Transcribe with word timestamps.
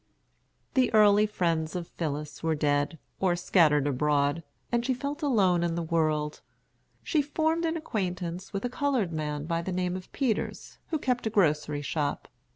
The 0.73 0.91
early 0.95 1.27
friends 1.27 1.75
of 1.75 1.87
Phillis 1.89 2.41
were 2.41 2.55
dead, 2.55 2.97
or 3.19 3.35
scattered 3.35 3.85
abroad, 3.85 4.41
and 4.71 4.83
she 4.83 4.95
felt 4.95 5.21
alone 5.21 5.61
in 5.61 5.75
the 5.75 5.83
world. 5.83 6.41
She 7.03 7.21
formed 7.21 7.65
an 7.65 7.77
acquaintance 7.77 8.51
with 8.51 8.65
a 8.65 8.67
colored 8.67 9.13
man 9.13 9.45
by 9.45 9.61
the 9.61 9.71
name 9.71 9.95
of 9.95 10.11
Peters, 10.11 10.79
who 10.87 10.97
kept 10.97 11.27
a 11.27 11.29
grocery 11.29 11.83
shop. 11.83 12.27